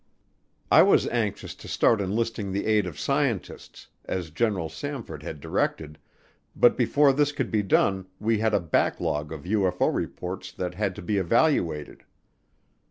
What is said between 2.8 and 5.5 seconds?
of scientists, as General Samford had